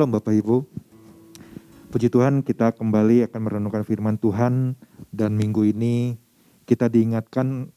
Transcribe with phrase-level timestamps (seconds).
[0.00, 0.64] Shalom Bapak Ibu.
[1.92, 4.72] Puji Tuhan kita kembali akan merenungkan firman Tuhan
[5.12, 6.16] dan minggu ini
[6.64, 7.68] kita diingatkan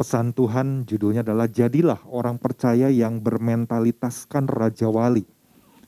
[0.00, 5.28] pesan Tuhan judulnya adalah jadilah orang percaya yang bermentalitaskan Raja Wali.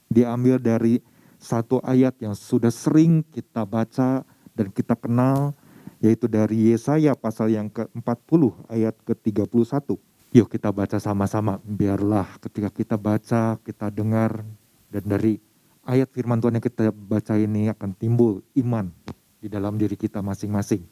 [0.05, 1.01] Diambil dari
[1.41, 4.21] satu ayat yang sudah sering kita baca
[4.53, 5.57] dan kita kenal
[6.05, 9.97] yaitu dari Yesaya pasal yang ke-40 ayat ke-31.
[10.37, 11.57] Yuk kita baca sama-sama.
[11.65, 14.45] Biarlah ketika kita baca, kita dengar
[14.93, 15.41] dan dari
[15.85, 18.93] ayat firman Tuhan yang kita baca ini akan timbul iman
[19.41, 20.85] di dalam diri kita masing-masing.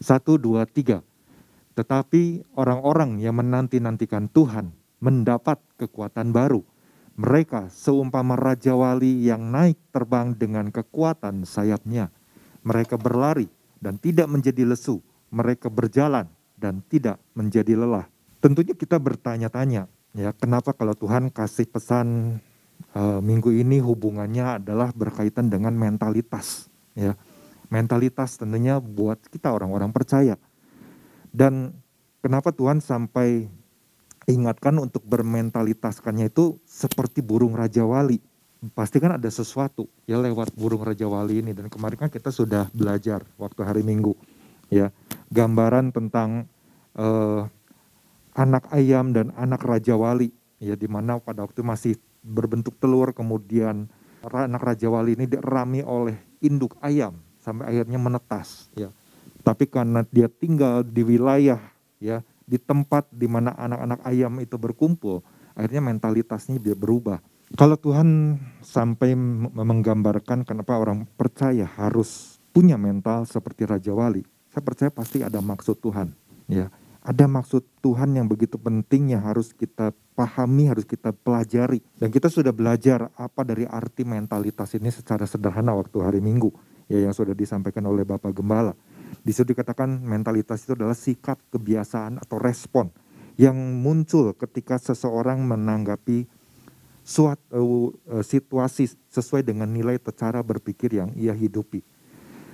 [0.00, 1.04] Satu, dua, tiga.
[1.76, 6.62] Tetapi orang-orang yang menanti-nantikan Tuhan mendapat kekuatan baru.
[7.20, 12.08] Mereka seumpama Raja Wali yang naik terbang dengan kekuatan sayapnya.
[12.64, 15.04] Mereka berlari dan tidak menjadi lesu.
[15.28, 18.08] Mereka berjalan dan tidak menjadi lelah.
[18.40, 19.84] Tentunya kita bertanya-tanya,
[20.16, 22.40] ya kenapa kalau Tuhan kasih pesan
[22.94, 27.14] uh, minggu ini hubungannya adalah berkaitan dengan mentalitas, ya
[27.70, 30.34] mentalitas tentunya buat kita orang-orang percaya.
[31.30, 31.78] Dan
[32.18, 33.46] kenapa Tuhan sampai
[34.26, 38.18] ingatkan untuk bermentalitaskannya itu seperti burung Raja Wali.
[38.76, 41.54] Pasti kan ada sesuatu ya lewat burung Raja Wali ini.
[41.54, 44.12] Dan kemarin kan kita sudah belajar waktu hari Minggu.
[44.70, 44.90] ya
[45.30, 46.46] Gambaran tentang
[46.98, 47.46] uh,
[48.34, 50.34] anak ayam dan anak Raja Wali.
[50.60, 53.88] Ya di mana pada waktu masih berbentuk telur kemudian
[54.20, 58.92] anak Raja Wali ini dirami oleh induk ayam sampai akhirnya menetas ya.
[59.40, 61.60] Tapi karena dia tinggal di wilayah
[61.96, 65.24] ya di tempat di mana anak-anak ayam itu berkumpul
[65.56, 67.24] akhirnya mentalitasnya dia berubah.
[67.56, 69.16] Kalau Tuhan sampai
[69.50, 75.78] menggambarkan kenapa orang percaya harus punya mental seperti Raja Wali saya percaya pasti ada maksud
[75.78, 76.10] Tuhan
[76.50, 76.66] ya
[77.00, 81.80] ada maksud Tuhan yang begitu penting yang harus kita pahami, harus kita pelajari.
[81.96, 86.52] Dan kita sudah belajar apa dari arti mentalitas ini secara sederhana waktu hari Minggu
[86.90, 88.76] ya yang sudah disampaikan oleh Bapak Gembala.
[89.24, 92.92] Di situ dikatakan mentalitas itu adalah sikap, kebiasaan atau respon
[93.40, 96.28] yang muncul ketika seseorang menanggapi
[97.00, 101.80] suatu uh, situasi sesuai dengan nilai cara berpikir yang ia hidupi.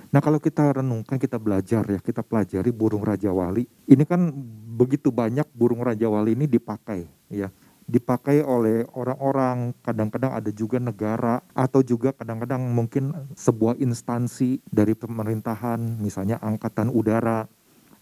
[0.07, 3.67] Nah kalau kita renungkan, kita belajar ya, kita pelajari burung Raja Wali.
[3.87, 4.31] Ini kan
[4.77, 7.51] begitu banyak burung Raja Wali ini dipakai ya
[7.87, 15.79] dipakai oleh orang-orang, kadang-kadang ada juga negara atau juga kadang-kadang mungkin sebuah instansi dari pemerintahan,
[16.03, 17.47] misalnya angkatan udara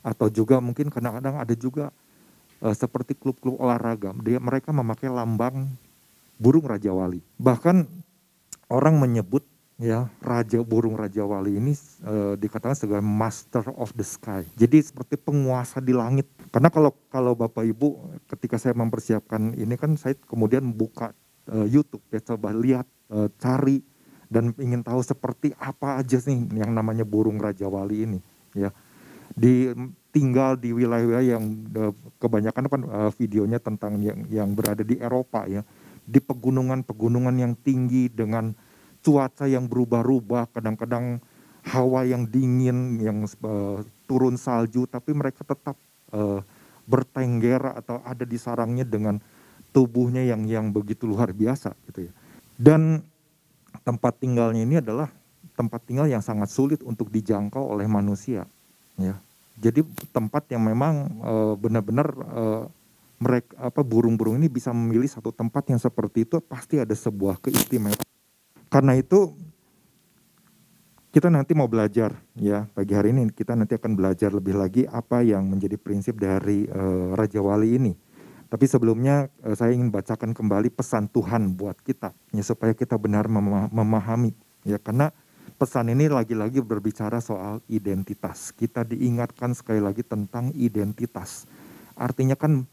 [0.01, 1.94] atau juga mungkin kadang-kadang ada juga
[2.65, 5.69] uh, seperti klub-klub olahraga, dia mereka memakai lambang
[6.41, 7.21] burung raja wali.
[7.38, 7.85] Bahkan
[8.73, 9.45] orang menyebut
[9.75, 14.47] ya raja burung raja wali ini e, dikatakan sebagai master of the sky.
[14.56, 16.28] Jadi seperti penguasa di langit.
[16.52, 18.00] Karena kalau kalau bapak ibu
[18.31, 21.12] ketika saya mempersiapkan ini kan saya kemudian buka
[21.47, 23.84] e, YouTube ya coba lihat e, cari
[24.31, 28.19] dan ingin tahu seperti apa aja sih yang namanya burung raja wali ini
[28.56, 28.72] ya.
[29.36, 29.75] Di
[30.16, 31.84] tinggal di wilayah-wilayah yang e,
[32.24, 35.68] kebanyakan kan e, videonya tentang yang yang berada di Eropa ya.
[36.06, 38.56] Di pegunungan-pegunungan yang tinggi dengan
[39.05, 41.21] cuaca yang berubah-ubah, kadang-kadang
[41.69, 45.77] hawa yang dingin, yang uh, turun salju, tapi mereka tetap
[46.09, 46.41] uh,
[46.89, 49.21] bertengger atau ada di sarangnya dengan
[49.69, 52.13] tubuhnya yang yang begitu luar biasa gitu ya.
[52.57, 53.05] Dan
[53.85, 55.13] tempat tinggalnya ini adalah
[55.53, 58.49] tempat tinggal yang sangat sulit untuk dijangkau oleh manusia
[58.97, 59.13] ya.
[59.55, 62.65] Jadi tempat yang memang uh, benar-benar uh,
[63.15, 68.04] mereka apa burung-burung ini bisa memilih satu tempat yang seperti itu pasti ada sebuah keistimewaan
[68.75, 69.31] karena itu
[71.16, 75.24] kita nanti mau belajar ya pagi hari ini kita nanti akan belajar lebih lagi apa
[75.24, 77.96] yang menjadi prinsip dari uh, Raja Wali ini.
[78.52, 83.31] Tapi sebelumnya uh, saya ingin bacakan kembali pesan Tuhan buat kita ya supaya kita benar
[83.31, 84.36] mem memahami
[84.68, 85.16] ya karena
[85.56, 88.51] pesan ini lagi-lagi berbicara soal identitas.
[88.51, 91.48] Kita diingatkan sekali lagi tentang identitas.
[91.95, 92.68] Artinya kan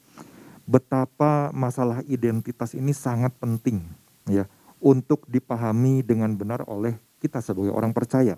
[0.67, 3.87] betapa masalah identitas ini sangat penting
[4.27, 4.51] ya
[4.83, 8.35] untuk dipahami dengan benar oleh kita sebagai orang percaya.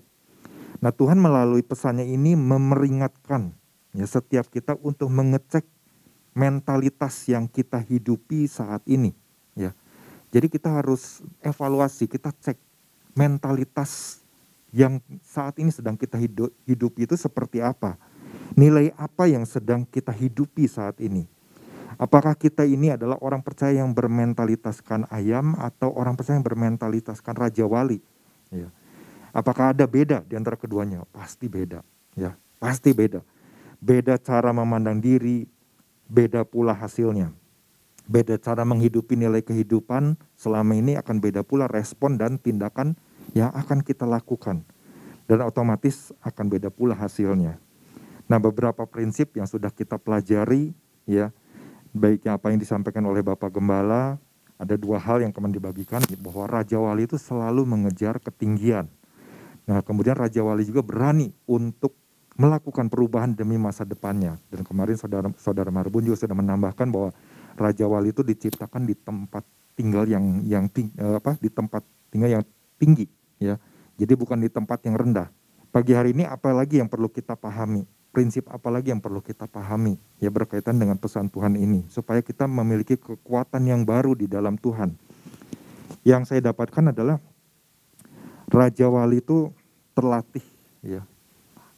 [0.77, 3.49] Nah, Tuhan melalui pesannya ini memeringatkan
[3.97, 5.65] ya setiap kita untuk mengecek
[6.37, 9.15] mentalitas yang kita hidupi saat ini,
[9.57, 9.73] ya.
[10.35, 12.59] Jadi kita harus evaluasi, kita cek
[13.15, 14.19] mentalitas
[14.75, 17.95] yang saat ini sedang kita hidup, hidupi itu seperti apa.
[18.59, 21.23] Nilai apa yang sedang kita hidupi saat ini.
[21.95, 27.63] Apakah kita ini adalah orang percaya yang bermentalitaskan ayam atau orang percaya yang bermentalitaskan raja
[27.63, 28.03] wali?
[28.51, 28.67] Ya.
[29.35, 31.03] Apakah ada beda di antara keduanya?
[31.11, 31.83] Pasti beda,
[32.15, 33.19] ya, pasti beda.
[33.83, 35.43] Beda cara memandang diri,
[36.07, 37.35] beda pula hasilnya.
[38.05, 42.93] beda cara menghidupi nilai kehidupan selama ini akan beda pula respon dan tindakan
[43.33, 44.61] yang akan kita lakukan
[45.25, 47.57] dan otomatis akan beda pula hasilnya.
[48.25, 50.73] Nah, beberapa prinsip yang sudah kita pelajari
[51.09, 51.33] ya,
[51.95, 54.19] baiknya apa yang disampaikan oleh Bapak Gembala,
[54.59, 58.91] ada dua hal yang kemudian dibagikan bahwa Raja Wali itu selalu mengejar ketinggian.
[59.63, 61.95] Nah, kemudian Raja Wali juga berani untuk
[62.35, 64.35] melakukan perubahan demi masa depannya.
[64.51, 67.15] Dan kemarin saudara saudara Marbun juga sudah menambahkan bahwa
[67.55, 72.39] Raja Wali itu diciptakan di tempat tinggal yang yang ting, eh, apa di tempat tinggal
[72.39, 72.43] yang
[72.75, 73.07] tinggi
[73.39, 73.55] ya.
[73.95, 75.31] Jadi bukan di tempat yang rendah.
[75.71, 77.87] Pagi hari ini apa lagi yang perlu kita pahami?
[78.15, 82.47] Prinsip apa lagi yang perlu kita pahami ya berkaitan dengan pesan Tuhan ini supaya kita
[82.47, 84.95] memiliki kekuatan yang baru di dalam Tuhan.
[86.07, 87.19] Yang saya dapatkan adalah
[88.47, 89.51] Raja Wali itu
[89.91, 90.45] terlatih
[90.79, 91.03] ya.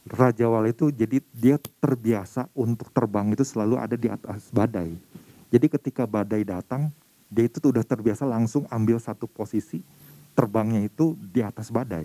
[0.06, 4.94] Raja Wali itu jadi dia terbiasa untuk terbang itu selalu ada di atas badai
[5.48, 6.92] jadi ketika badai datang,
[7.32, 9.80] dia itu sudah terbiasa langsung ambil satu posisi,
[10.36, 12.04] terbangnya itu di atas badai.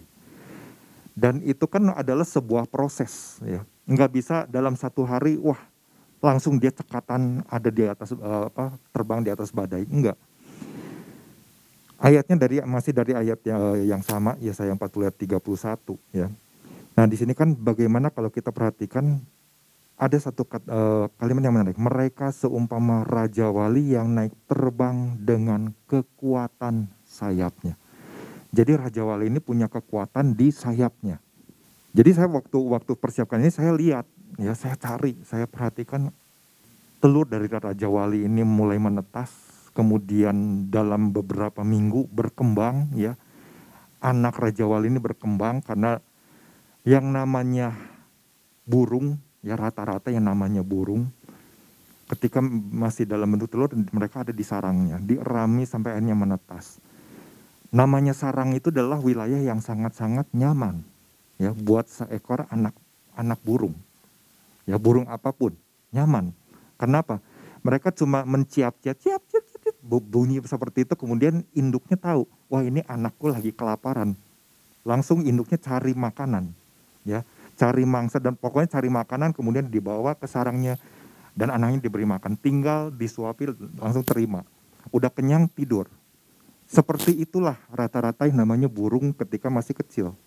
[1.13, 3.61] Dan itu kan adalah sebuah proses, ya.
[3.85, 5.59] Nggak bisa dalam satu hari, wah
[6.23, 10.17] langsung dia cekatan ada di atas uh, apa terbang di atas badai, enggak.
[12.01, 13.61] Ayatnya dari masih dari ayat yang,
[13.95, 15.39] yang sama Yesaya 40 ayat 31
[16.11, 16.27] ya.
[16.93, 19.23] Nah, di sini kan bagaimana kalau kita perhatikan
[19.97, 21.77] ada satu uh, kalimat yang menarik.
[21.77, 27.77] Mereka seumpama raja wali yang naik terbang dengan kekuatan sayapnya.
[28.53, 31.17] Jadi raja wali ini punya kekuatan di sayapnya.
[31.93, 34.05] Jadi saya waktu waktu persiapkan ini saya lihat,
[34.37, 36.13] ya saya cari, saya perhatikan
[37.01, 39.33] telur dari raja wali ini mulai menetas,
[39.73, 43.17] kemudian dalam beberapa minggu berkembang, ya
[44.05, 45.97] anak raja wali ini berkembang karena
[46.85, 47.73] yang namanya
[48.67, 51.07] burung ya rata-rata yang namanya burung
[52.11, 56.83] ketika masih dalam bentuk telur mereka ada di sarangnya dirami sampai akhirnya menetas
[57.73, 60.85] namanya sarang itu adalah wilayah yang sangat-sangat nyaman
[61.41, 62.77] ya buat seekor anak
[63.17, 63.73] anak burung.
[64.69, 65.57] Ya burung apa pun
[65.89, 66.31] nyaman.
[66.77, 67.17] Kenapa?
[67.65, 73.33] Mereka cuma menciap-ciap ciap ciap ciap bunyi seperti itu kemudian induknya tahu wah ini anakku
[73.33, 74.13] lagi kelaparan.
[74.85, 76.53] Langsung induknya cari makanan
[77.03, 77.25] ya
[77.57, 80.77] cari mangsa dan pokoknya cari makanan kemudian dibawa ke sarangnya
[81.33, 82.37] dan anaknya diberi makan.
[82.37, 83.49] Tinggal disuapi
[83.81, 84.45] langsung terima.
[84.93, 85.89] Udah kenyang tidur
[86.73, 90.17] seperti itulah rata-rata yang namanya burung ketika masih kecil.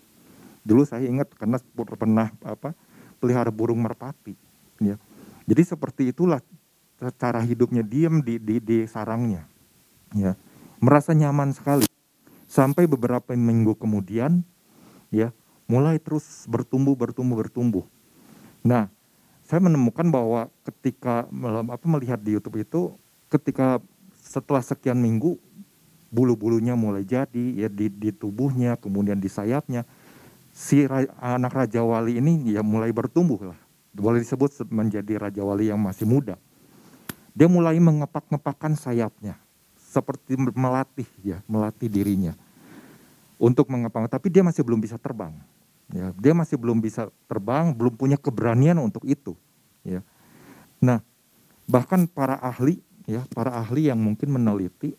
[0.63, 2.71] Dulu saya ingat karena pernah apa
[3.19, 4.39] pelihara burung merpati
[4.79, 4.95] ya.
[5.43, 6.39] Jadi seperti itulah
[7.19, 9.43] cara hidupnya diam di, di, di sarangnya
[10.15, 10.39] ya.
[10.79, 11.91] Merasa nyaman sekali.
[12.47, 14.47] Sampai beberapa minggu kemudian
[15.11, 15.35] ya
[15.67, 17.83] mulai terus bertumbuh, bertumbuh, bertumbuh.
[18.63, 18.87] Nah,
[19.43, 21.27] saya menemukan bahwa ketika
[21.75, 22.95] apa melihat di YouTube itu,
[23.27, 23.83] ketika
[24.15, 25.43] setelah sekian minggu
[26.17, 29.85] bulu-bulunya mulai jadi ya di, di tubuhnya, kemudian di sayapnya,
[30.57, 33.59] si ra, anak Raja Wali ini ya mulai bertumbuh lah.
[33.93, 36.41] Boleh disebut menjadi Raja Wali yang masih muda.
[37.37, 39.37] Dia mulai mengepak-ngepakkan sayapnya,
[39.77, 42.33] seperti melatih ya, melatih dirinya
[43.37, 45.37] untuk mengepang, tapi dia masih belum bisa terbang.
[45.93, 49.37] Ya, dia masih belum bisa terbang, belum punya keberanian untuk itu.
[49.85, 50.01] Ya.
[50.81, 50.99] Nah,
[51.69, 54.97] bahkan para ahli, ya, para ahli yang mungkin meneliti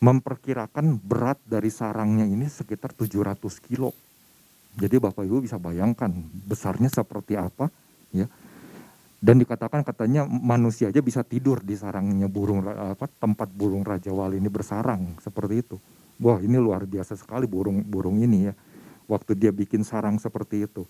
[0.00, 3.96] memperkirakan berat dari sarangnya ini sekitar 700 kilo.
[4.76, 6.12] Jadi Bapak Ibu bisa bayangkan
[6.44, 7.72] besarnya seperti apa,
[8.12, 8.28] ya.
[9.16, 14.36] Dan dikatakan katanya manusia aja bisa tidur di sarangnya burung apa tempat burung raja wali
[14.36, 15.76] ini bersarang seperti itu.
[16.20, 18.54] Wah, ini luar biasa sekali burung burung ini ya
[19.08, 20.84] waktu dia bikin sarang seperti itu.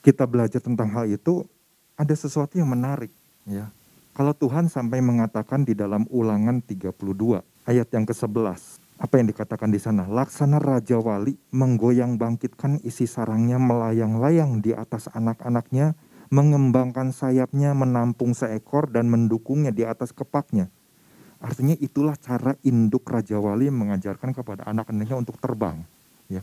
[0.00, 1.44] Kita belajar tentang hal itu
[1.98, 3.12] ada sesuatu yang menarik
[3.44, 3.68] ya.
[4.16, 9.76] Kalau Tuhan sampai mengatakan di dalam Ulangan 32 ayat yang ke-11, apa yang dikatakan di
[9.76, 10.08] sana?
[10.08, 15.98] Laksana Raja Wali menggoyang bangkitkan isi sarangnya melayang-layang di atas anak-anaknya,
[16.32, 20.72] mengembangkan sayapnya menampung seekor dan mendukungnya di atas kepaknya.
[21.42, 25.84] Artinya itulah cara induk Raja Wali mengajarkan kepada anak-anaknya untuk terbang.
[26.32, 26.40] Ya.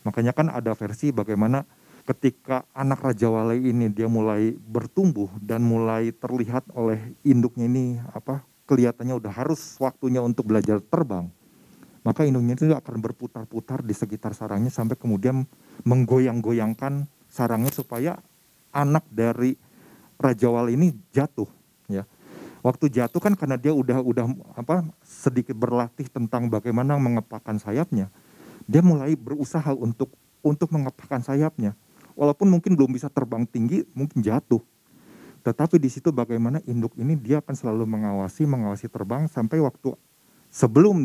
[0.00, 1.68] Makanya kan ada versi bagaimana
[2.08, 8.40] ketika anak Raja Wali ini dia mulai bertumbuh dan mulai terlihat oleh induknya ini apa
[8.70, 11.26] kelihatannya udah harus waktunya untuk belajar terbang.
[12.06, 15.44] Maka induknya itu akan berputar-putar di sekitar sarangnya sampai kemudian
[15.82, 18.22] menggoyang-goyangkan sarangnya supaya
[18.70, 19.58] anak dari
[20.16, 21.50] Raja Wali ini jatuh
[21.90, 22.06] ya.
[22.62, 24.24] Waktu jatuh kan karena dia udah udah
[24.54, 28.08] apa sedikit berlatih tentang bagaimana mengepakkan sayapnya
[28.70, 30.14] dia mulai berusaha untuk
[30.46, 31.74] untuk mengepakkan sayapnya.
[32.14, 34.62] Walaupun mungkin belum bisa terbang tinggi, mungkin jatuh.
[35.40, 39.96] Tetapi di situ bagaimana induk ini dia akan selalu mengawasi, mengawasi terbang sampai waktu
[40.52, 40.96] sebelum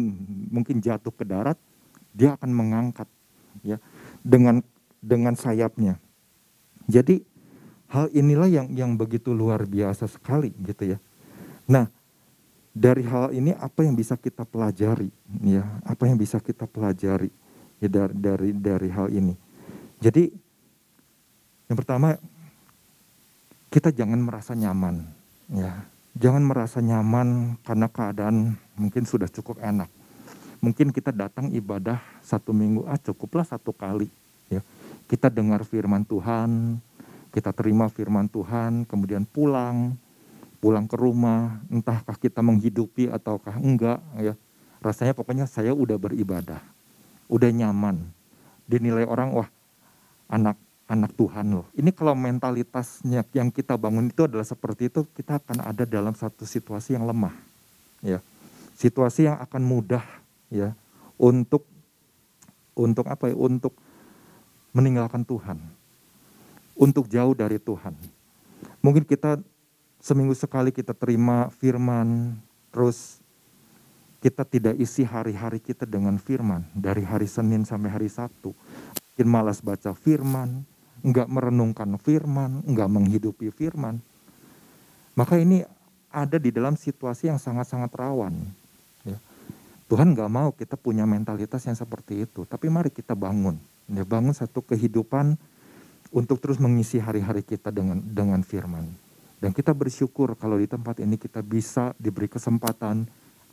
[0.52, 1.56] mungkin jatuh ke darat,
[2.12, 3.08] dia akan mengangkat
[3.64, 3.80] ya
[4.20, 4.60] dengan
[5.00, 5.96] dengan sayapnya.
[6.92, 7.24] Jadi
[7.88, 10.98] hal inilah yang yang begitu luar biasa sekali gitu ya.
[11.66, 11.88] Nah,
[12.76, 15.08] dari hal ini apa yang bisa kita pelajari
[15.40, 15.64] ya?
[15.88, 17.32] Apa yang bisa kita pelajari
[17.80, 19.34] ya dari dari dari hal ini.
[20.04, 20.28] Jadi
[21.72, 22.20] yang pertama
[23.76, 25.04] kita jangan merasa nyaman
[25.52, 25.84] ya.
[26.16, 29.92] Jangan merasa nyaman karena keadaan mungkin sudah cukup enak.
[30.64, 34.08] Mungkin kita datang ibadah satu minggu ah cukuplah satu kali
[34.48, 34.64] ya.
[35.12, 36.80] Kita dengar firman Tuhan
[37.36, 40.00] kita terima firman Tuhan kemudian pulang
[40.64, 44.40] pulang ke rumah entahkah kita menghidupi ataukah enggak ya.
[44.80, 46.64] Rasanya pokoknya saya udah beribadah
[47.28, 48.08] udah nyaman.
[48.72, 49.52] Dinilai orang wah
[50.32, 50.56] anak
[50.86, 51.68] anak Tuhan loh.
[51.74, 56.46] Ini kalau mentalitasnya yang kita bangun itu adalah seperti itu, kita akan ada dalam satu
[56.46, 57.34] situasi yang lemah.
[58.06, 58.22] Ya.
[58.78, 60.04] Situasi yang akan mudah
[60.52, 60.78] ya
[61.18, 61.66] untuk
[62.76, 63.36] untuk apa ya?
[63.36, 63.74] Untuk
[64.76, 65.58] meninggalkan Tuhan.
[66.76, 67.96] Untuk jauh dari Tuhan.
[68.84, 69.42] Mungkin kita
[70.04, 72.38] seminggu sekali kita terima firman,
[72.70, 73.18] terus
[74.22, 78.54] kita tidak isi hari-hari kita dengan firman dari hari Senin sampai hari Sabtu.
[79.16, 80.68] Mungkin malas baca firman,
[81.04, 84.00] nggak merenungkan firman, nggak menghidupi firman,
[85.16, 85.64] maka ini
[86.12, 88.36] ada di dalam situasi yang sangat-sangat rawan.
[89.04, 89.20] Ya.
[89.92, 93.60] Tuhan nggak mau kita punya mentalitas yang seperti itu, tapi mari kita bangun,
[93.92, 95.36] ya bangun satu kehidupan
[96.16, 98.88] untuk terus mengisi hari-hari kita dengan dengan firman.
[99.40, 103.06] Dan kita bersyukur kalau di tempat ini kita bisa diberi kesempatan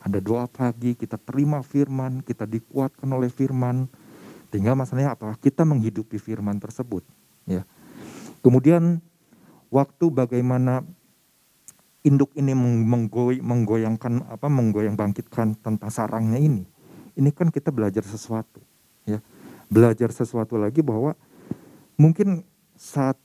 [0.03, 3.87] ada doa pagi, kita terima firman, kita dikuatkan oleh firman.
[4.51, 7.07] Tinggal masalahnya apakah kita menghidupi firman tersebut.
[7.47, 7.67] Ya.
[8.43, 8.99] Kemudian
[9.71, 10.83] waktu bagaimana
[12.03, 16.67] induk ini menggoy, menggoyangkan apa menggoyang bangkitkan tentang sarangnya ini.
[17.13, 18.59] Ini kan kita belajar sesuatu,
[19.07, 19.23] ya.
[19.71, 21.15] Belajar sesuatu lagi bahwa
[21.95, 22.43] mungkin
[22.75, 23.15] saat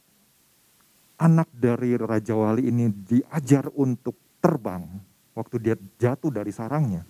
[1.19, 4.87] anak dari Raja Wali ini diajar untuk terbang
[5.35, 7.03] waktu dia jatuh dari sarangnya,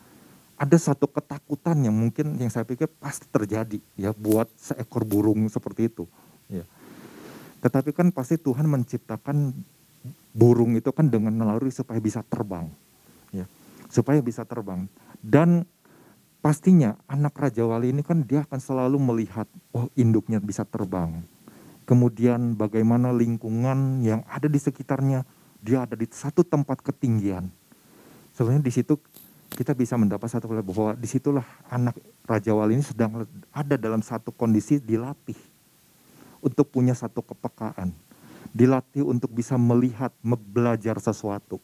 [0.56, 5.92] ada satu ketakutan yang mungkin yang saya pikir pasti terjadi ya buat seekor burung seperti
[5.92, 6.08] itu.
[6.48, 6.64] Ya.
[7.58, 9.50] Tetapi kan pasti Tuhan menciptakan
[10.30, 12.70] burung itu kan dengan naluri supaya bisa terbang.
[13.34, 13.44] Ya,
[13.90, 14.86] supaya bisa terbang.
[15.18, 15.66] Dan
[16.38, 21.18] pastinya anak Raja Wali ini kan dia akan selalu melihat, oh induknya bisa terbang.
[21.88, 25.24] Kemudian bagaimana lingkungan yang ada di sekitarnya,
[25.58, 27.50] dia ada di satu tempat ketinggian.
[28.36, 28.94] Sebenarnya di situ
[29.50, 31.96] kita bisa mendapat satu bahwa di situlah anak
[32.28, 35.47] Raja Wali ini sedang ada dalam satu kondisi dilatih
[36.42, 37.92] untuk punya satu kepekaan.
[38.52, 41.60] Dilatih untuk bisa melihat, belajar sesuatu.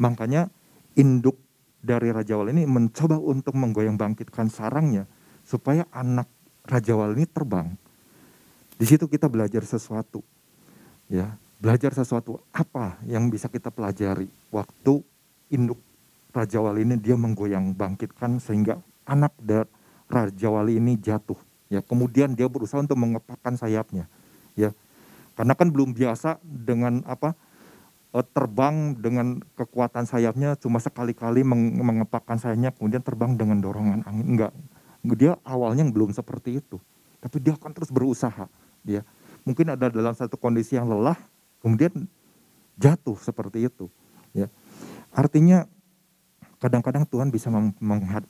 [0.00, 0.50] Makanya
[0.98, 1.38] induk
[1.82, 5.06] dari Raja Wali ini mencoba untuk menggoyang bangkitkan sarangnya
[5.42, 6.30] supaya anak
[6.66, 7.68] Raja Wali ini terbang.
[8.78, 10.22] Di situ kita belajar sesuatu.
[11.10, 15.02] Ya, belajar sesuatu apa yang bisa kita pelajari waktu
[15.52, 15.78] induk
[16.32, 19.68] Raja Wali ini dia menggoyang bangkitkan sehingga anak dari
[20.08, 24.04] Raja Wali ini jatuh Ya, kemudian dia berusaha untuk mengepakkan sayapnya.
[24.52, 24.76] Ya.
[25.32, 27.32] Karena kan belum biasa dengan apa?
[28.12, 34.52] E, terbang dengan kekuatan sayapnya cuma sekali-kali mengepakkan sayapnya kemudian terbang dengan dorongan angin enggak.
[35.16, 36.76] Dia awalnya belum seperti itu.
[37.24, 38.52] Tapi dia akan terus berusaha,
[38.84, 39.00] ya.
[39.48, 41.16] Mungkin ada dalam satu kondisi yang lelah
[41.64, 42.04] kemudian
[42.76, 43.88] jatuh seperti itu,
[44.36, 44.52] ya.
[45.08, 45.64] Artinya
[46.60, 47.48] kadang-kadang Tuhan bisa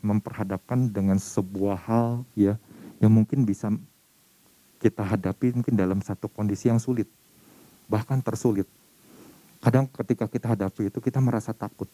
[0.00, 2.56] memperhadapkan dengan sebuah hal ya
[3.02, 3.66] yang mungkin bisa
[4.78, 7.10] kita hadapi mungkin dalam satu kondisi yang sulit,
[7.90, 8.70] bahkan tersulit.
[9.58, 11.90] Kadang ketika kita hadapi itu kita merasa takut.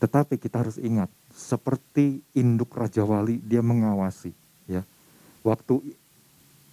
[0.00, 4.34] Tetapi kita harus ingat, seperti induk Raja Wali dia mengawasi.
[4.68, 4.84] ya
[5.40, 5.80] Waktu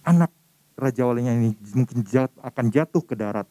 [0.04, 0.32] anak
[0.76, 3.48] Raja Walinya ini mungkin jat, akan jatuh ke darat,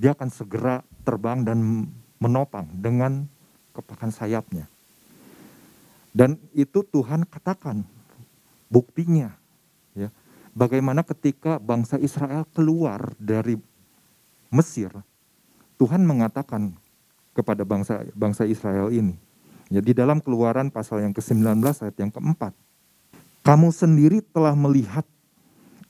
[0.00, 1.88] dia akan segera terbang dan
[2.18, 3.28] menopang dengan
[3.76, 4.66] kepakan sayapnya.
[6.14, 7.93] Dan itu Tuhan katakan
[8.72, 9.34] Buktinya,
[9.94, 10.08] ya,
[10.56, 13.58] bagaimana ketika bangsa Israel keluar dari
[14.48, 14.90] Mesir,
[15.76, 16.74] Tuhan mengatakan
[17.34, 19.18] kepada bangsa bangsa Israel ini.
[19.72, 22.54] Ya, di dalam keluaran pasal yang ke-19 ayat yang keempat.
[23.44, 25.04] Kamu sendiri telah melihat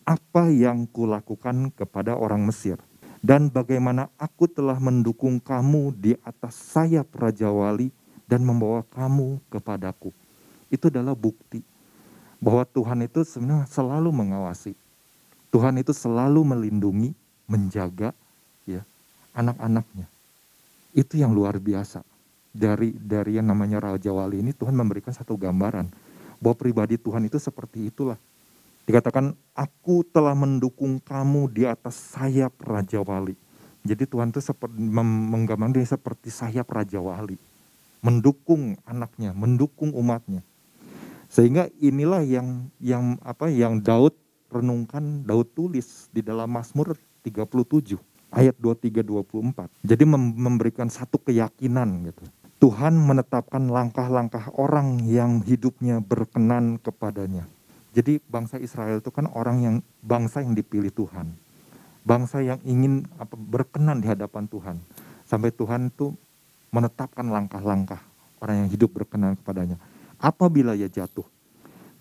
[0.05, 2.81] apa yang kulakukan kepada orang Mesir.
[3.25, 7.89] Dan bagaimana aku telah mendukung kamu di atas sayap Raja Wali
[8.29, 10.13] dan membawa kamu kepadaku.
[10.69, 11.65] Itu adalah bukti
[12.39, 14.75] bahwa Tuhan itu sebenarnya selalu mengawasi.
[15.55, 17.15] Tuhan itu selalu melindungi,
[17.47, 18.11] menjaga
[18.67, 18.83] ya
[19.35, 20.07] anak-anaknya.
[20.95, 22.03] Itu yang luar biasa.
[22.55, 25.91] Dari dari yang namanya Raja Wali ini Tuhan memberikan satu gambaran
[26.39, 28.19] bahwa pribadi Tuhan itu seperti itulah.
[28.85, 33.33] Dikatakan, aku telah mendukung kamu di atas sayap Raja Wali.
[33.81, 37.41] Jadi Tuhan itu seperti menggambarkan seperti sayap Raja Wali.
[38.05, 40.45] Mendukung anaknya, mendukung umatnya.
[41.35, 44.15] Sehingga inilah yang yang apa yang Daud
[44.55, 46.95] renungkan, Daud tulis di dalam Mazmur
[47.27, 47.99] 37
[48.31, 49.67] ayat 23 24.
[49.83, 50.05] Jadi
[50.39, 52.23] memberikan satu keyakinan gitu.
[52.63, 57.51] Tuhan menetapkan langkah-langkah orang yang hidupnya berkenan kepadanya.
[57.91, 59.77] Jadi bangsa Israel itu kan orang yang
[60.07, 61.35] bangsa yang dipilih Tuhan.
[62.07, 64.79] Bangsa yang ingin apa, berkenan di hadapan Tuhan.
[65.27, 66.15] Sampai Tuhan itu
[66.71, 67.99] menetapkan langkah-langkah
[68.39, 69.83] orang yang hidup berkenan kepadanya.
[70.25, 71.29] Apabila ia jatuh,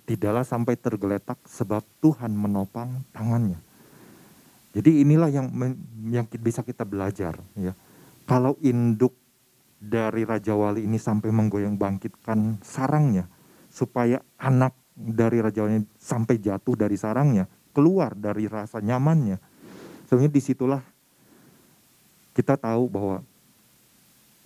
[0.08, 3.60] tidaklah sampai tergeletak sebab Tuhan menopang tangannya.
[4.72, 5.52] Jadi inilah yang
[6.08, 7.76] yang bisa kita belajar ya.
[8.24, 9.12] Kalau induk
[9.76, 13.28] dari Raja Wali ini sampai menggoyang bangkitkan sarangnya
[13.68, 19.36] supaya anak dari Raja Wali sampai jatuh dari sarangnya, keluar dari rasa nyamannya.
[20.08, 20.80] Sebenarnya di situlah
[22.32, 23.20] kita tahu bahwa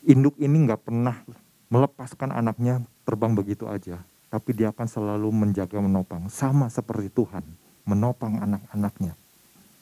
[0.01, 1.21] induk ini nggak pernah
[1.69, 7.47] melepaskan anaknya terbang begitu aja, tapi dia akan selalu menjaga menopang, sama seperti Tuhan
[7.87, 9.15] menopang anak-anaknya.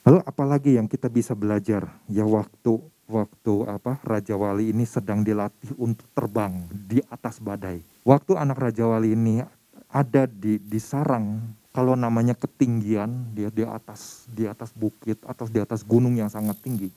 [0.06, 2.78] Lalu apalagi yang kita bisa belajar ya waktu
[3.10, 7.82] waktu apa Raja Wali ini sedang dilatih untuk terbang di atas badai.
[8.06, 9.42] Waktu anak Raja Wali ini
[9.90, 11.42] ada di di sarang
[11.74, 16.54] kalau namanya ketinggian dia di atas di atas bukit atau di atas gunung yang sangat
[16.62, 16.90] tinggi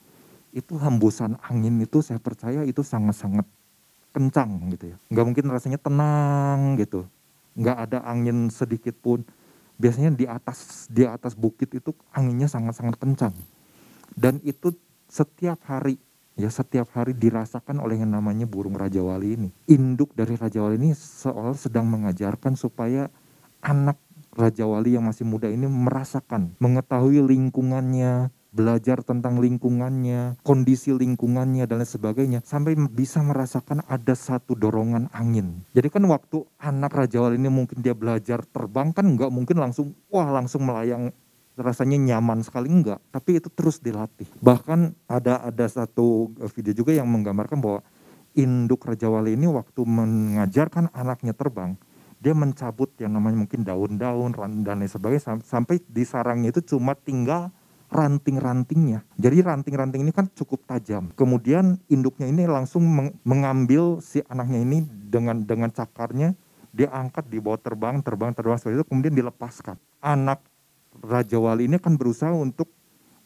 [0.50, 3.46] itu hembusan angin itu saya percaya itu sangat-sangat
[4.20, 4.98] kencang gitu ya.
[5.08, 7.08] Nggak mungkin rasanya tenang gitu.
[7.56, 9.24] Nggak ada angin sedikit pun.
[9.80, 13.32] Biasanya di atas di atas bukit itu anginnya sangat-sangat kencang.
[14.12, 14.76] Dan itu
[15.08, 15.96] setiap hari
[16.40, 19.50] ya setiap hari dirasakan oleh yang namanya burung Raja Wali ini.
[19.68, 23.12] Induk dari Raja Wali ini seolah sedang mengajarkan supaya
[23.60, 24.00] anak
[24.36, 31.82] Raja Wali yang masih muda ini merasakan, mengetahui lingkungannya, belajar tentang lingkungannya, kondisi lingkungannya dan
[31.82, 35.62] lain sebagainya sampai bisa merasakan ada satu dorongan angin.
[35.78, 39.94] Jadi kan waktu anak Raja Wali ini mungkin dia belajar terbang kan nggak mungkin langsung
[40.10, 41.14] wah langsung melayang
[41.60, 44.26] rasanya nyaman sekali enggak, tapi itu terus dilatih.
[44.40, 47.84] Bahkan ada ada satu video juga yang menggambarkan bahwa
[48.32, 51.76] induk Raja Wali ini waktu mengajarkan anaknya terbang,
[52.24, 54.32] dia mencabut yang namanya mungkin daun-daun
[54.64, 57.52] dan lain sebagainya sampai di sarangnya itu cuma tinggal
[57.90, 59.02] ranting-rantingnya.
[59.18, 61.10] Jadi ranting-ranting ini kan cukup tajam.
[61.18, 62.86] Kemudian induknya ini langsung
[63.26, 66.38] mengambil si anaknya ini dengan dengan cakarnya
[66.70, 69.76] dia angkat di bawah terbang, terbang, terbang seperti itu kemudian dilepaskan.
[70.00, 70.46] Anak
[71.02, 72.70] Raja Wali ini kan berusaha untuk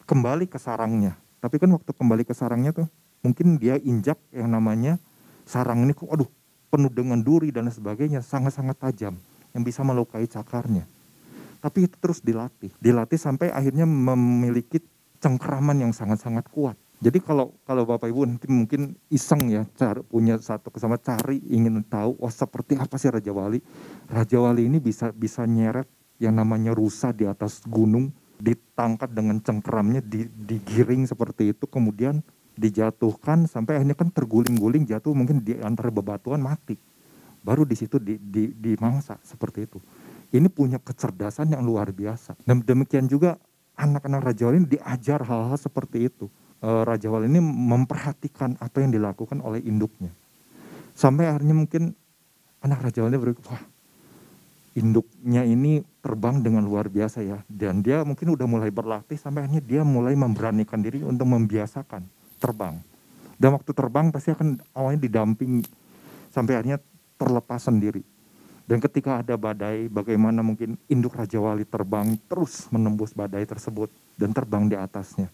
[0.08, 1.16] kembali ke sarangnya.
[1.44, 2.88] Tapi kan waktu kembali ke sarangnya tuh
[3.20, 4.96] mungkin dia injak yang namanya
[5.44, 6.28] sarang ini kok aduh
[6.72, 9.14] penuh dengan duri dan sebagainya sangat-sangat tajam
[9.52, 10.88] yang bisa melukai cakarnya.
[11.64, 12.68] Tapi itu terus dilatih.
[12.76, 14.84] Dilatih sampai akhirnya memiliki
[15.16, 16.76] cengkraman yang sangat-sangat kuat.
[17.00, 21.80] Jadi kalau kalau Bapak Ibu nanti mungkin iseng ya cari, punya satu kesama cari ingin
[21.88, 23.64] tahu oh seperti apa sih Raja Wali.
[24.12, 25.88] Raja Wali ini bisa bisa nyeret
[26.20, 32.20] yang namanya rusa di atas gunung ditangkap dengan cengkramnya di, digiring seperti itu kemudian
[32.54, 36.78] dijatuhkan sampai akhirnya kan terguling-guling jatuh mungkin di antara bebatuan mati
[37.44, 39.78] baru di situ di, di, dimangsa seperti itu
[40.34, 42.34] ini punya kecerdasan yang luar biasa.
[42.42, 43.38] Dan demikian juga
[43.78, 46.26] anak-anak Raja Wali ini diajar hal-hal seperti itu.
[46.58, 50.10] E, Raja Wali ini memperhatikan apa yang dilakukan oleh induknya.
[50.98, 51.94] Sampai akhirnya mungkin
[52.66, 53.62] anak Raja Wali berpikir, wah
[54.74, 57.38] induknya ini terbang dengan luar biasa ya.
[57.46, 62.02] Dan dia mungkin udah mulai berlatih sampai akhirnya dia mulai memberanikan diri untuk membiasakan
[62.42, 62.82] terbang.
[63.38, 65.62] Dan waktu terbang pasti akan awalnya didamping
[66.34, 66.82] sampai akhirnya
[67.14, 68.02] terlepas sendiri
[68.64, 74.32] dan ketika ada badai, bagaimana mungkin induk Raja Wali terbang terus menembus badai tersebut dan
[74.32, 75.28] terbang di atasnya.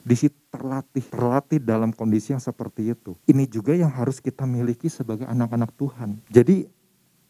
[0.00, 3.12] Di situ terlatih, terlatih dalam kondisi yang seperti itu.
[3.28, 6.24] Ini juga yang harus kita miliki sebagai anak-anak Tuhan.
[6.32, 6.64] Jadi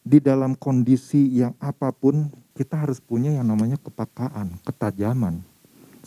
[0.07, 5.43] di dalam kondisi yang apa pun kita harus punya yang namanya kepakaan, ketajaman.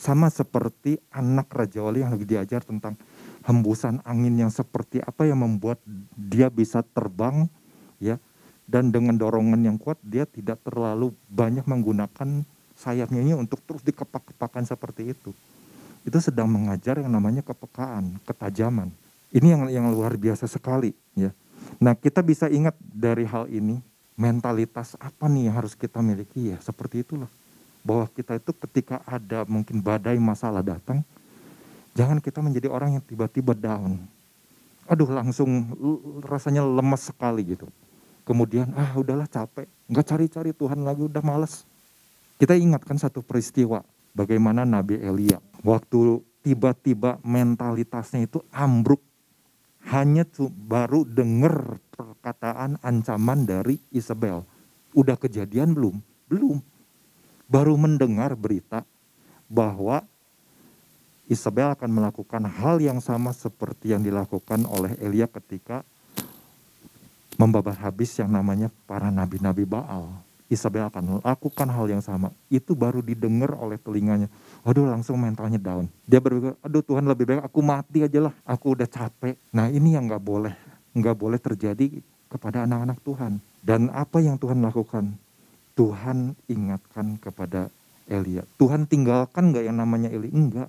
[0.00, 2.96] Sama seperti anak Raja Wali yang lagi diajar tentang
[3.44, 5.78] hembusan angin yang seperti apa yang membuat
[6.16, 7.44] dia bisa terbang
[8.00, 8.16] ya
[8.64, 14.64] dan dengan dorongan yang kuat dia tidak terlalu banyak menggunakan sayapnya ini untuk terus dikepak-kepakan
[14.64, 15.30] seperti itu.
[16.04, 18.92] Itu sedang mengajar yang namanya kepekaan, ketajaman.
[19.34, 21.32] Ini yang yang luar biasa sekali ya.
[21.80, 23.80] Nah, kita bisa ingat dari hal ini
[24.14, 27.28] mentalitas apa nih yang harus kita miliki ya, seperti itulah.
[27.84, 31.02] Bahwa kita itu ketika ada mungkin badai masalah datang,
[31.94, 34.02] Jangan kita menjadi orang yang tiba-tiba down.
[34.90, 35.70] Aduh langsung
[36.26, 37.70] rasanya lemas sekali gitu.
[38.24, 41.68] Kemudian ah udahlah capek, nggak cari-cari Tuhan lagi udah males.
[42.40, 43.84] Kita ingatkan satu peristiwa
[44.16, 49.00] bagaimana Nabi Elia waktu tiba-tiba mentalitasnya itu ambruk
[49.92, 54.40] hanya tuh baru dengar perkataan ancaman dari Isabel.
[54.96, 56.00] Udah kejadian belum?
[56.24, 56.58] Belum.
[57.44, 58.88] Baru mendengar berita
[59.44, 60.00] bahwa
[61.28, 65.84] Isabel akan melakukan hal yang sama seperti yang dilakukan oleh Elia ketika
[67.34, 70.10] membabat habis yang namanya para nabi-nabi Baal.
[70.44, 72.30] Isabel akan melakukan hal yang sama.
[72.52, 74.28] Itu baru didengar oleh telinganya.
[74.62, 75.88] Waduh langsung mentalnya down.
[76.04, 78.34] Dia berpikir, aduh Tuhan lebih baik aku mati aja lah.
[78.44, 79.34] Aku udah capek.
[79.50, 80.54] Nah ini yang gak boleh.
[80.94, 83.32] Gak boleh terjadi kepada anak-anak Tuhan.
[83.64, 85.16] Dan apa yang Tuhan lakukan?
[85.74, 87.72] Tuhan ingatkan kepada
[88.06, 88.44] Elia.
[88.60, 90.28] Tuhan tinggalkan gak yang namanya Eli?
[90.30, 90.68] Enggak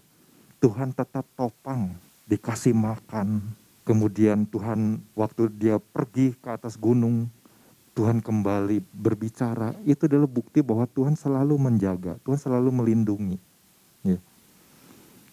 [0.65, 1.93] Tuhan tetap topang,
[2.25, 3.54] dikasih makan.
[3.86, 7.30] Kemudian Tuhan waktu dia pergi ke atas gunung,
[7.93, 9.78] Tuhan kembali berbicara.
[9.86, 13.38] Itu adalah bukti bahwa Tuhan selalu menjaga, Tuhan selalu melindungi.
[14.02, 14.17] Ya.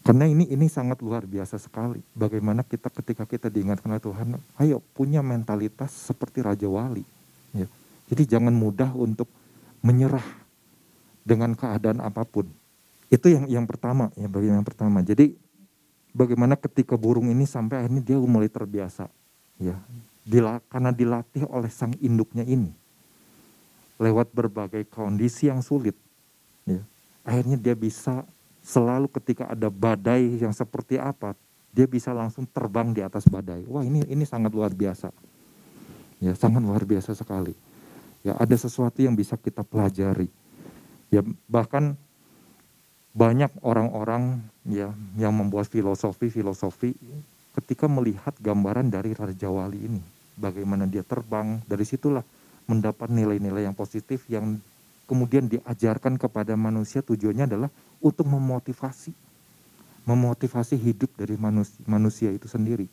[0.05, 2.05] Karena ini ini sangat luar biasa sekali.
[2.13, 4.29] Bagaimana kita ketika kita diingatkan oleh Tuhan,
[4.61, 7.09] ayo punya mentalitas seperti Raja Wali.
[7.57, 7.67] Ya.
[8.13, 9.33] Jadi jangan mudah untuk
[9.81, 10.25] menyerah
[11.25, 12.47] dengan keadaan apa pun.
[13.09, 15.01] Itu yang yang pertama, ya bagian yang pertama.
[15.01, 15.41] Jadi
[16.13, 19.09] bagaimana ketika burung ini sampai akhirnya dia mulai terbiasa,
[19.59, 19.77] ya,
[20.23, 22.71] Dila, karena dilatih oleh sang induknya ini,
[23.99, 25.97] lewat berbagai kondisi yang sulit,
[26.69, 26.81] ya,
[27.27, 28.23] akhirnya dia bisa
[28.63, 31.35] selalu ketika ada badai yang seperti apa,
[31.75, 33.67] dia bisa langsung terbang di atas badai.
[33.67, 35.11] Wah ini ini sangat luar biasa,
[36.23, 37.57] ya sangat luar biasa sekali.
[38.23, 40.31] Ya ada sesuatu yang bisa kita pelajari.
[41.11, 41.99] Ya bahkan
[43.13, 44.89] banyak orang-orang ya
[45.21, 46.97] yang membuat filosofi-filosofi
[47.61, 50.03] ketika melihat gambaran dari Raja Wali ini.
[50.33, 52.25] Bagaimana dia terbang, dari situlah
[52.65, 54.57] mendapat nilai-nilai yang positif yang
[55.05, 57.71] kemudian diajarkan kepada manusia tujuannya adalah
[58.01, 59.13] untuk memotivasi.
[60.09, 62.89] Memotivasi hidup dari manusia, manusia itu sendiri.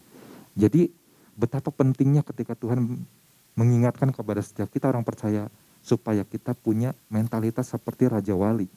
[0.54, 0.92] Jadi
[1.40, 3.08] betapa pentingnya ketika Tuhan
[3.56, 5.48] mengingatkan kepada setiap kita orang percaya
[5.80, 8.68] supaya kita punya mentalitas seperti Raja Wali.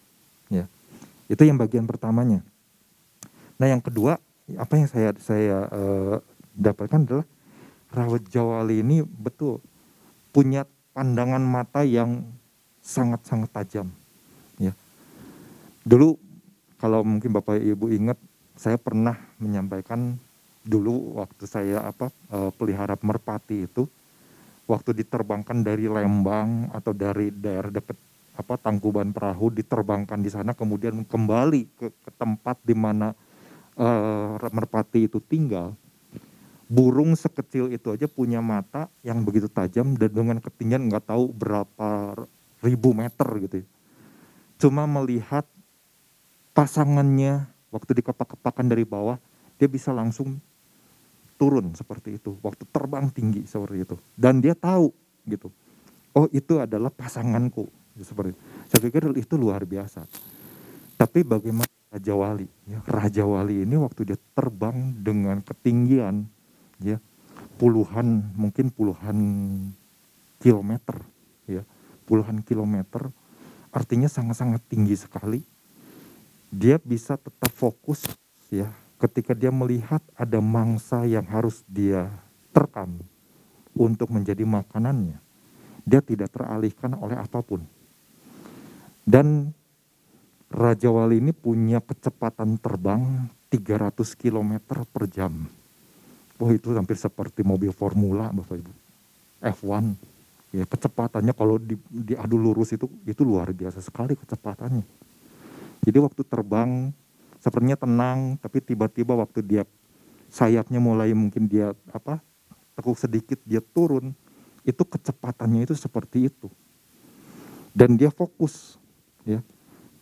[0.46, 0.70] Ya
[1.32, 2.44] itu yang bagian pertamanya.
[3.56, 4.20] Nah yang kedua,
[4.60, 6.16] apa yang saya saya uh,
[6.52, 7.26] dapatkan adalah
[7.88, 9.64] rawat jawali ini betul
[10.28, 12.20] punya pandangan mata yang
[12.84, 13.88] sangat-sangat tajam.
[14.60, 14.76] Ya.
[15.88, 16.20] Dulu
[16.76, 18.20] kalau mungkin Bapak Ibu ingat,
[18.58, 20.20] saya pernah menyampaikan
[20.62, 23.88] dulu waktu saya apa uh, pelihara merpati itu
[24.70, 27.98] waktu diterbangkan dari Lembang atau dari daerah dekat
[28.32, 33.12] apa tangkuban perahu diterbangkan di sana kemudian kembali ke, ke tempat di mana
[33.76, 35.76] uh, merpati itu tinggal.
[36.72, 42.16] Burung sekecil itu aja punya mata yang begitu tajam dan dengan ketinggian nggak tahu berapa
[42.64, 43.66] ribu meter gitu ya.
[44.56, 45.44] cuma melihat
[46.56, 49.20] pasangannya waktu dikepak-kepakan dari bawah
[49.60, 50.40] dia bisa langsung
[51.36, 53.96] turun seperti itu waktu terbang tinggi seperti itu.
[54.16, 54.96] Dan dia tahu
[55.28, 55.52] gitu
[56.16, 57.68] oh itu adalah pasanganku
[58.00, 58.40] seperti itu.
[58.72, 60.08] Saya pikir itu luar biasa.
[60.96, 62.48] Tapi bagaimana Raja Wali?
[62.64, 66.24] Ya, Raja Wali ini waktu dia terbang dengan ketinggian
[66.80, 66.96] ya
[67.60, 69.18] puluhan mungkin puluhan
[70.42, 70.98] kilometer
[71.46, 71.62] ya
[72.08, 73.12] puluhan kilometer
[73.70, 75.40] artinya sangat-sangat tinggi sekali
[76.50, 78.04] dia bisa tetap fokus
[78.50, 82.10] ya ketika dia melihat ada mangsa yang harus dia
[82.50, 82.98] terkam
[83.72, 85.22] untuk menjadi makanannya
[85.86, 87.62] dia tidak teralihkan oleh apa pun
[89.02, 89.50] dan
[90.52, 95.32] Raja Wali ini punya kecepatan terbang 300 km per jam.
[96.36, 98.72] Wah itu hampir seperti mobil formula Bapak Ibu.
[99.42, 99.96] F1.
[100.52, 104.84] Ya, kecepatannya kalau di, diadu lurus itu itu luar biasa sekali kecepatannya.
[105.82, 106.92] Jadi waktu terbang
[107.40, 109.62] sepertinya tenang, tapi tiba-tiba waktu dia
[110.28, 112.20] sayapnya mulai mungkin dia apa
[112.76, 114.12] tekuk sedikit dia turun,
[114.62, 116.52] itu kecepatannya itu seperti itu.
[117.72, 118.76] Dan dia fokus
[119.26, 119.40] ya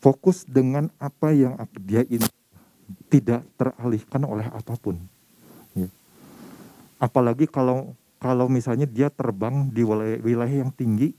[0.00, 1.54] fokus dengan apa yang
[1.84, 2.26] dia ini
[3.12, 4.96] tidak teralihkan oleh apa pun
[5.76, 5.86] ya.
[6.96, 11.12] apalagi kalau kalau misalnya dia terbang di wilayah, wilayah yang tinggi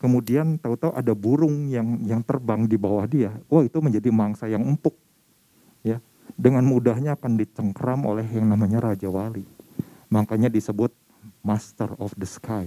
[0.00, 4.64] kemudian tahu-tahu ada burung yang yang terbang di bawah dia oh itu menjadi mangsa yang
[4.64, 4.96] empuk
[5.84, 6.00] ya
[6.38, 9.44] dengan mudahnya akan dicengkram oleh yang namanya raja wali
[10.08, 10.94] makanya disebut
[11.44, 12.64] master of the sky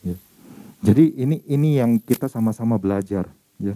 [0.00, 0.16] ya.
[0.80, 3.28] jadi ini ini yang kita sama-sama belajar
[3.60, 3.74] ya.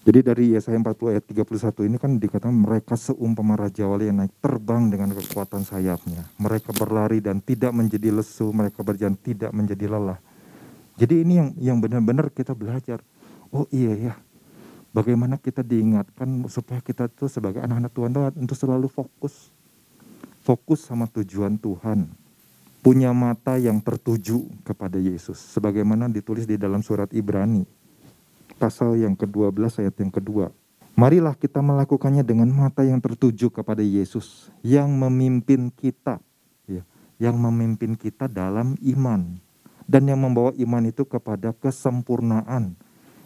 [0.00, 4.32] Jadi dari Yesaya 40 ayat 31 ini kan dikatakan mereka seumpama raja wali yang naik
[4.40, 6.24] terbang dengan kekuatan sayapnya.
[6.40, 10.16] Mereka berlari dan tidak menjadi lesu, mereka berjalan tidak menjadi lelah.
[10.96, 13.04] Jadi ini yang yang benar-benar kita belajar.
[13.52, 14.14] Oh iya ya,
[14.96, 19.52] bagaimana kita diingatkan supaya kita tuh sebagai anak-anak Tuhan tuh untuk selalu fokus.
[20.40, 22.08] Fokus sama tujuan Tuhan.
[22.80, 25.36] Punya mata yang tertuju kepada Yesus.
[25.36, 27.68] Sebagaimana ditulis di dalam surat Ibrani
[28.60, 30.52] pasal yang ke-12 ayat yang kedua.
[30.92, 36.20] Marilah kita melakukannya dengan mata yang tertuju kepada Yesus yang memimpin kita,
[36.68, 36.84] ya,
[37.16, 39.40] yang memimpin kita dalam iman
[39.88, 42.76] dan yang membawa iman itu kepada kesempurnaan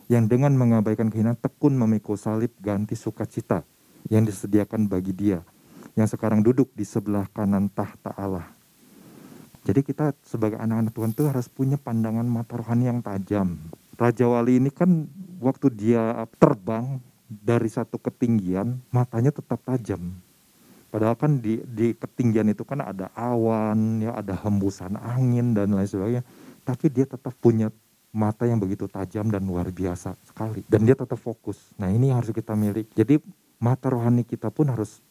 [0.07, 3.67] yang dengan mengabaikan kehinaan tekun memikul salib ganti sukacita
[4.07, 5.43] yang disediakan bagi dia
[5.99, 8.54] yang sekarang duduk di sebelah kanan tahta Allah.
[9.65, 13.57] Jadi kita sebagai anak-anak Tuhan itu harus punya pandangan mata rohani yang tajam.
[13.97, 15.09] Raja Wali ini kan
[15.41, 20.21] waktu dia terbang dari satu ketinggian, matanya tetap tajam.
[20.93, 25.89] Padahal kan di, di ketinggian itu kan ada awan, ya ada hembusan angin dan lain
[25.89, 26.23] sebagainya.
[26.63, 27.73] Tapi dia tetap punya
[28.15, 30.63] mata yang begitu tajam dan luar biasa sekali.
[30.71, 31.59] Dan dia tetap fokus.
[31.81, 32.95] Nah ini yang harus kita miliki.
[32.95, 33.19] Jadi
[33.59, 35.03] mata rohani kita pun harus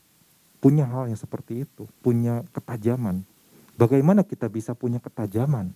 [0.64, 1.84] punya hal yang seperti itu.
[2.00, 3.28] Punya ketajaman.
[3.74, 5.74] Bagaimana kita bisa punya ketajaman?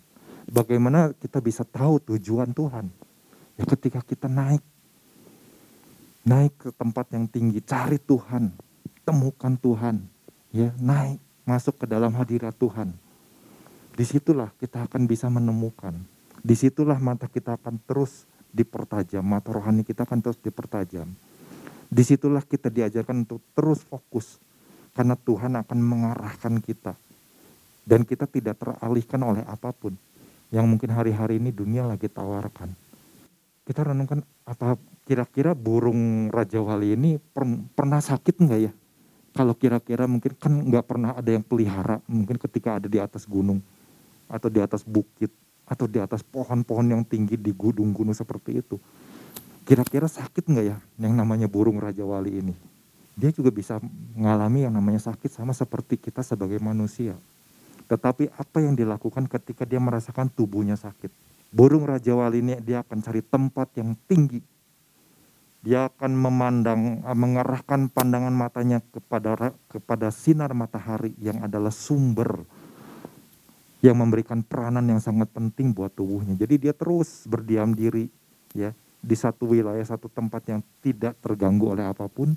[0.48, 2.88] Bagaimana kita bisa tahu tujuan Tuhan?
[3.58, 4.62] Ya ketika kita naik,
[6.22, 8.54] naik ke tempat yang tinggi, cari Tuhan,
[9.02, 10.06] temukan Tuhan,
[10.54, 12.94] ya naik, masuk ke dalam hadirat Tuhan.
[13.98, 15.98] Di situlah kita akan bisa menemukan.
[16.46, 21.10] Di situlah mata kita akan terus dipertajam, mata rohani kita akan terus dipertajam.
[21.90, 24.38] Di situlah kita diajarkan untuk terus fokus,
[24.94, 26.94] karena Tuhan akan mengarahkan kita.
[27.88, 29.96] Dan kita tidak teralihkan oleh apa pun
[30.52, 32.76] yang mungkin hari-hari ini dunia lagi tawarkan
[33.68, 37.44] kita renungkan apa kira-kira burung Raja Wali ini per,
[37.76, 38.72] pernah sakit nggak ya?
[39.36, 43.60] Kalau kira-kira mungkin kan nggak pernah ada yang pelihara, mungkin ketika ada di atas gunung
[44.32, 45.30] atau di atas bukit
[45.68, 48.80] atau di atas pohon-pohon yang tinggi di gunung-gunung seperti itu.
[49.68, 52.56] Kira-kira sakit nggak ya yang namanya burung Raja Wali ini?
[53.20, 53.84] Dia juga bisa
[54.16, 57.20] mengalami yang namanya sakit sama seperti kita sebagai manusia.
[57.88, 61.28] Tetapi apa yang dilakukan ketika dia merasakan tubuhnya sakit?
[61.52, 64.42] burung Raja Wali ini dia akan cari tempat yang tinggi.
[65.66, 72.46] Dia akan memandang, eh, mengarahkan pandangan matanya kepada kepada sinar matahari yang adalah sumber
[73.78, 76.34] yang memberikan peranan yang sangat penting buat tubuhnya.
[76.34, 78.10] Jadi dia terus berdiam diri
[78.58, 82.34] ya di satu wilayah, satu tempat yang tidak terganggu oleh apa pun.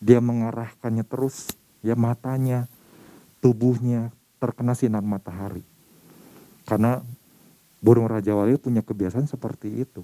[0.00, 1.52] Dia mengarahkannya terus
[1.84, 2.64] ya matanya,
[3.44, 4.08] tubuhnya
[4.40, 5.62] terkena sinar matahari.
[6.64, 7.04] Karena
[7.78, 10.02] burung raja wali punya kebiasaan seperti itu.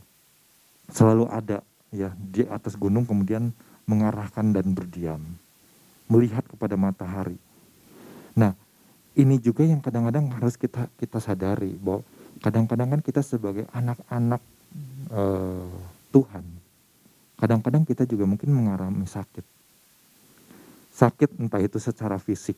[0.92, 3.50] Selalu ada ya di atas gunung kemudian
[3.88, 5.24] mengarahkan dan berdiam.
[6.06, 7.40] Melihat kepada matahari.
[8.36, 8.54] Nah
[9.16, 12.04] ini juga yang kadang-kadang harus kita kita sadari bahwa
[12.44, 14.44] kadang-kadang kan kita sebagai anak-anak
[15.10, 15.72] uh,
[16.12, 16.44] Tuhan
[17.36, 19.44] kadang-kadang kita juga mungkin mengalami sakit.
[20.96, 22.56] Sakit entah itu secara fisik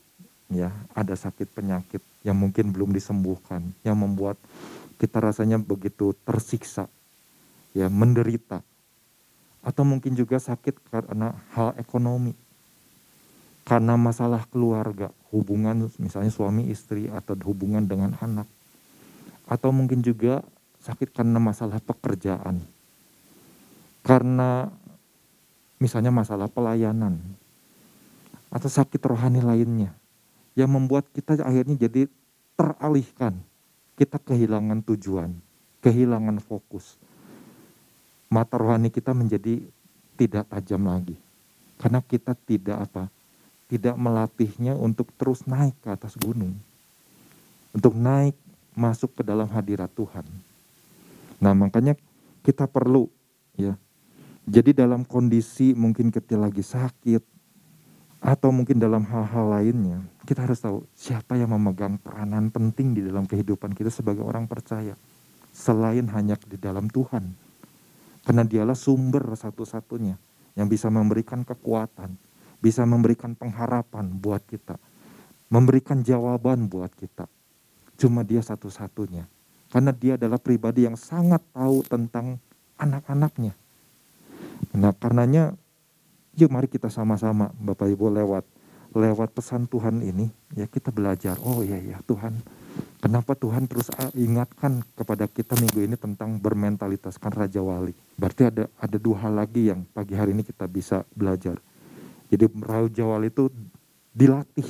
[0.49, 4.35] ya ada sakit penyakit yang mungkin belum disembuhkan yang membuat
[4.99, 6.91] kita rasanya begitu tersiksa,
[7.71, 8.59] ya menderita,
[9.63, 12.35] atau mungkin juga sakit karena hal ekonomi,
[13.63, 18.43] karena masalah keluarga, hubungan misalnya suami istri atau hubungan dengan anak,
[19.47, 20.43] atau mungkin juga
[20.83, 22.59] sakit karena masalah pekerjaan,
[24.03, 24.67] karena
[25.79, 27.23] misalnya masalah pelayanan,
[28.51, 29.95] atau sakit rohani lainnya
[30.57, 32.09] yang membuat kita akhirnya jadi
[32.57, 33.39] teralihkan
[33.99, 35.35] kita kehilangan tujuan,
[35.83, 36.95] kehilangan fokus.
[38.31, 39.59] Mata rohani kita menjadi
[40.15, 41.19] tidak tajam lagi.
[41.75, 43.11] Karena kita tidak apa?
[43.67, 46.55] Tidak melatihnya untuk terus naik ke atas gunung.
[47.75, 48.39] Untuk naik
[48.71, 50.23] masuk ke dalam hadirat Tuhan.
[51.43, 51.99] Nah, makanya
[52.43, 53.11] kita perlu
[53.59, 53.75] ya.
[54.47, 57.21] Jadi dalam kondisi mungkin ketika lagi sakit,
[58.19, 63.23] atau mungkin dalam hal-hal lainnya, kita harus tahu siapa yang memegang peranan penting di dalam
[63.23, 64.93] kehidupan kita sebagai orang percaya.
[65.55, 67.31] Selain hanya di dalam Tuhan.
[68.27, 70.19] Karena dialah sumber satu-satunya
[70.59, 72.19] yang bisa memberikan kekuatan,
[72.59, 74.75] bisa memberikan pengharapan buat kita,
[75.47, 77.25] memberikan jawaban buat kita.
[77.95, 79.25] Cuma dia satu-satunya.
[79.71, 82.37] Karena dia adalah pribadi yang sangat tahu tentang
[82.75, 83.55] anak-anaknya.
[84.75, 85.55] Nah karenanya
[86.39, 88.47] Yuk mari kita sama-sama Bapak Ibu lewat
[88.95, 91.35] lewat pesan Tuhan ini ya kita belajar.
[91.43, 92.39] Oh iya ya Tuhan,
[92.99, 97.95] Kenapa Tuhan terus ingatkan kepada kita minggu ini tentang bermentalitaskan Raja Wali?
[98.19, 101.63] Berarti ada ada dua hal lagi yang pagi hari ini kita bisa belajar.
[102.27, 103.47] Jadi Raja Wali itu
[104.11, 104.67] dilatih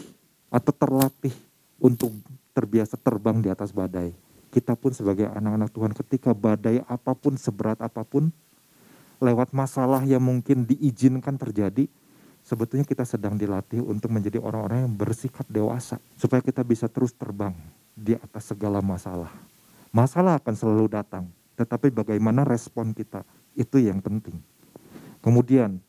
[0.54, 1.34] atau terlatih
[1.82, 2.14] untuk
[2.54, 4.14] terbiasa terbang di atas badai.
[4.54, 8.30] Kita pun sebagai anak-anak Tuhan ketika badai apa pun seberat apa pun
[9.20, 11.88] lewat masalah yang mungkin diizinkan terjadi,
[12.44, 17.54] sebetulnya kita sedang dilatih untuk menjadi orang-orang yang bersikap dewasa supaya kita bisa terus terbang
[17.94, 19.32] di atas segala masalah.
[19.92, 21.28] Masalah akan selalu datang,
[21.60, 24.40] tetapi bagaimana respon kita itu yang penting.
[25.20, 25.84] Kemudian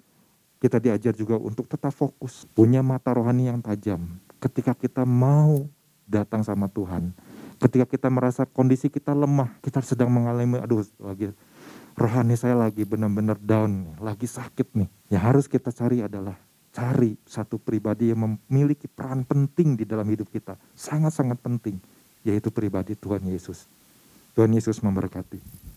[0.59, 4.05] kita diajar juga untuk tetap fokus, punya mata rohani yang tajam.
[4.43, 5.65] Ketika kita mau
[6.05, 7.15] datang sama Tuhan,
[7.63, 11.31] ketika kita merasa kondisi kita lemah, kita sedang mengalami, aduh lagi
[11.97, 14.89] rohani saya lagi benar-benar down, lagi sakit nih.
[15.11, 16.37] Yang harus kita cari adalah
[16.71, 20.55] cari satu pribadi yang memiliki peran penting di dalam hidup kita.
[20.75, 21.79] Sangat-sangat penting
[22.23, 23.65] yaitu pribadi Tuhan Yesus.
[24.37, 25.70] Tuhan Yesus memberkati.